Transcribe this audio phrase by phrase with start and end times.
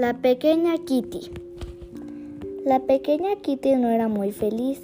[0.00, 1.30] La pequeña Kitty.
[2.64, 4.80] La pequeña Kitty no era muy feliz.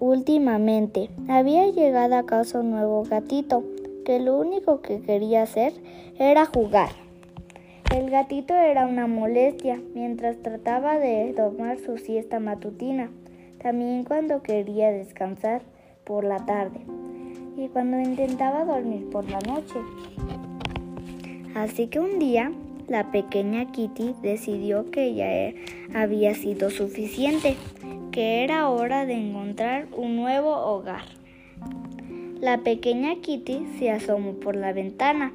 [0.00, 3.62] Últimamente había llegado a casa un nuevo gatito
[4.06, 5.74] que lo único que quería hacer
[6.18, 6.92] era jugar.
[7.94, 13.10] El gatito era una molestia mientras trataba de tomar su siesta matutina,
[13.62, 15.60] también cuando quería descansar
[16.04, 16.80] por la tarde
[17.58, 19.78] y cuando intentaba dormir por la noche.
[21.54, 22.50] Así que un día
[22.92, 25.54] la pequeña Kitty decidió que ya
[25.98, 27.56] había sido suficiente,
[28.10, 31.04] que era hora de encontrar un nuevo hogar.
[32.38, 35.32] La pequeña Kitty se asomó por la ventana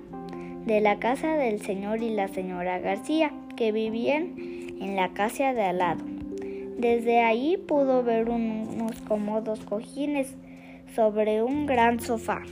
[0.68, 5.64] de la casa del señor y la señora García, que vivían en la casa de
[5.64, 6.06] al lado.
[6.78, 10.36] Desde ahí pudo ver unos cómodos cojines
[10.94, 12.44] sobre un gran sofá.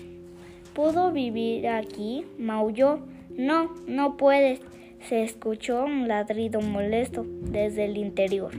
[0.73, 2.26] ¿Pudo vivir aquí?
[2.39, 3.02] maulló.
[3.38, 4.61] No, no puedes.
[5.08, 8.56] Se escuchó un ladrido molesto desde el interior.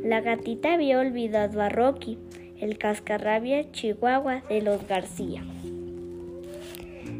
[0.00, 2.18] La gatita había olvidado a Rocky,
[2.60, 5.42] el cascarrabia chihuahua de los García.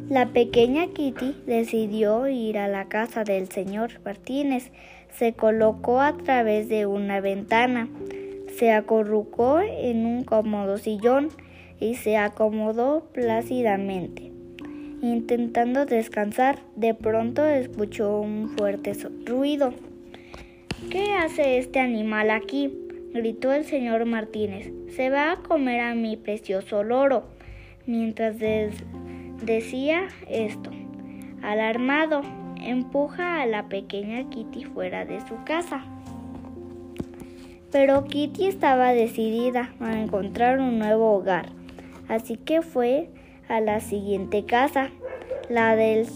[0.09, 4.71] La pequeña Kitty decidió ir a la casa del señor Martínez.
[5.11, 7.89] Se colocó a través de una ventana,
[8.57, 11.31] se acurrucó en un cómodo sillón
[11.81, 14.28] y se acomodó plácidamente.
[15.03, 18.93] Intentando descansar, de pronto escuchó un fuerte
[19.25, 19.73] ruido.
[20.91, 22.73] ¿Qué hace este animal aquí?
[23.15, 24.73] gritó el señor Martínez.
[24.95, 27.25] Se va a comer a mi precioso loro.
[27.87, 28.37] Mientras
[29.45, 30.71] decía esto,
[31.43, 32.23] alarmado,
[32.61, 35.85] empuja a la pequeña Kitty fuera de su casa.
[37.71, 41.59] Pero Kitty estaba decidida a encontrar un nuevo hogar
[42.09, 43.11] así que fue
[43.49, 44.91] a la siguiente casa,
[45.49, 46.07] la de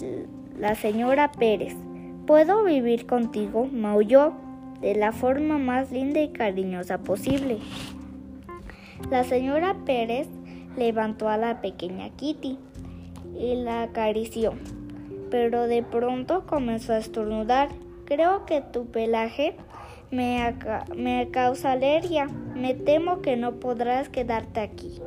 [0.59, 1.75] la señora Pérez.
[2.27, 3.67] ¿Puedo vivir contigo?
[3.67, 4.35] maulló
[4.81, 7.59] de la forma más linda y cariñosa posible.
[9.11, 10.29] La señora Pérez
[10.77, 12.59] levantó a la pequeña Kitty
[13.39, 14.55] y la acarició,
[15.31, 17.71] pero de pronto comenzó a estornudar.
[18.05, 19.57] Creo que tu pelaje
[20.11, 20.55] me,
[20.95, 22.27] me causa alergia.
[22.55, 25.01] Me temo que no podrás quedarte aquí.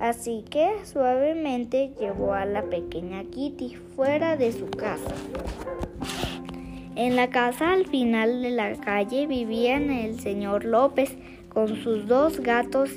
[0.00, 5.14] Así que suavemente llevó a la pequeña Kitty fuera de su casa.
[6.94, 11.16] En la casa al final de la calle vivían el señor López
[11.48, 12.90] con sus dos gatos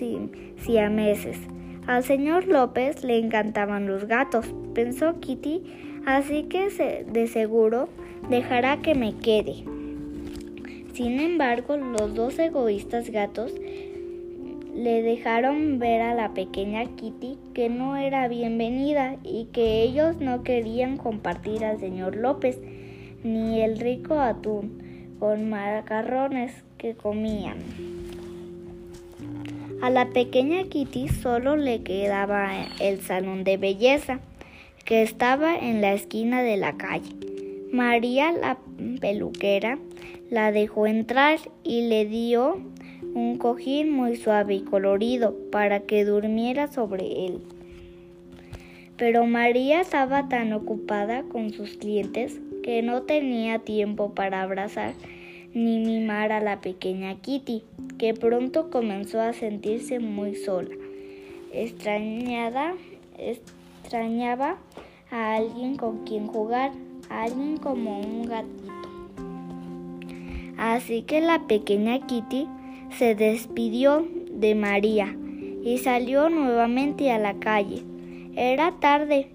[0.57, 1.37] siameses.
[1.87, 4.45] Al señor López le encantaban los gatos,
[4.75, 5.63] pensó Kitty,
[6.05, 6.69] así que
[7.11, 7.89] de seguro
[8.29, 9.63] dejará que me quede.
[10.93, 13.53] Sin embargo, los dos egoístas gatos
[14.81, 20.41] le dejaron ver a la pequeña Kitty que no era bienvenida y que ellos no
[20.41, 22.57] querían compartir al señor López
[23.23, 27.57] ni el rico atún con macarrones que comían.
[29.83, 32.49] A la pequeña Kitty solo le quedaba
[32.79, 34.19] el salón de belleza
[34.83, 37.15] que estaba en la esquina de la calle.
[37.71, 38.57] María la
[38.99, 39.77] peluquera
[40.31, 42.57] la dejó entrar y le dio
[43.13, 47.41] un cojín muy suave y colorido para que durmiera sobre él.
[48.97, 54.93] Pero María estaba tan ocupada con sus clientes que no tenía tiempo para abrazar
[55.53, 57.63] ni mimar a la pequeña Kitty,
[57.97, 60.69] que pronto comenzó a sentirse muy sola.
[61.53, 62.75] Extrañada,
[63.17, 64.57] extrañaba
[65.09, 66.71] a alguien con quien jugar,
[67.09, 68.71] a alguien como un gatito.
[70.57, 72.47] Así que la pequeña Kitty
[72.97, 75.15] se despidió de María
[75.63, 77.83] y salió nuevamente a la calle.
[78.35, 79.29] Era tarde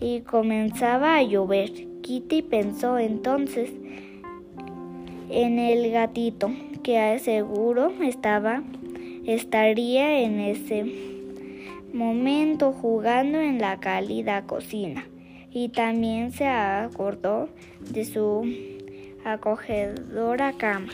[0.00, 1.70] y comenzaba a llover.
[2.02, 3.70] Kitty pensó entonces
[5.30, 6.50] en el gatito
[6.82, 8.62] que seguro estaba
[9.24, 10.84] estaría en ese
[11.92, 15.06] momento jugando en la cálida cocina
[15.52, 17.48] y también se acordó
[17.90, 18.44] de su
[19.24, 20.92] acogedora cama.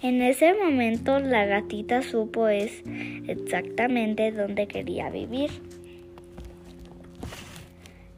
[0.00, 2.84] En ese momento la gatita supo es
[3.26, 5.50] exactamente dónde quería vivir.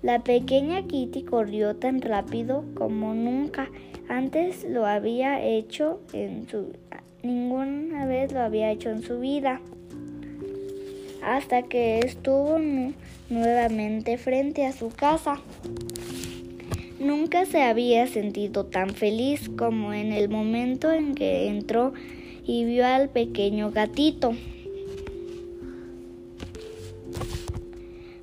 [0.03, 3.71] La pequeña Kitty corrió tan rápido como nunca
[4.11, 6.73] antes lo había hecho en su
[7.23, 9.61] ninguna vez lo había hecho en su vida.
[11.23, 12.59] Hasta que estuvo
[13.29, 15.41] nuevamente frente a su casa.
[17.01, 21.95] Nunca se había sentido tan feliz como en el momento en que entró
[22.47, 24.35] y vio al pequeño gatito.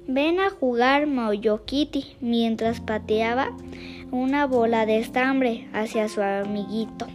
[0.08, 3.52] Ven a jugar, maulló Kitty mientras pateaba
[4.12, 7.08] una bola de estambre hacia su amiguito.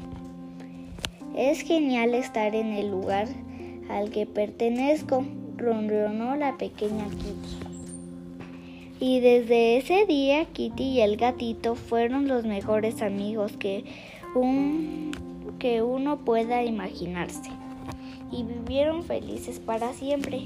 [1.36, 3.28] Es genial estar en el lugar
[3.88, 5.24] al que pertenezco,
[5.56, 7.71] ronronó la pequeña Kitty.
[9.02, 13.84] Y desde ese día Kitty y el gatito fueron los mejores amigos que,
[14.36, 15.10] un,
[15.58, 17.50] que uno pueda imaginarse.
[18.30, 20.42] Y vivieron felices para siempre.